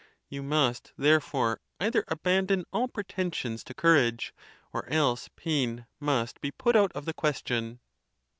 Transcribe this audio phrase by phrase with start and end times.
[0.29, 4.33] You must therefore either abandon all pretensions to cour age,
[4.73, 7.79] or else pain must be put out of the question.